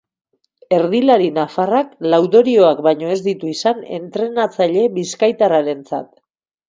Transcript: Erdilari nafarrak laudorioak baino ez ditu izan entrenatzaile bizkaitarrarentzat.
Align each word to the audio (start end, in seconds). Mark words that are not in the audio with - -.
Erdilari 0.77 1.27
nafarrak 1.35 1.91
laudorioak 2.13 2.81
baino 2.89 3.11
ez 3.17 3.19
ditu 3.29 3.51
izan 3.55 3.85
entrenatzaile 3.99 4.87
bizkaitarrarentzat. 4.97 6.11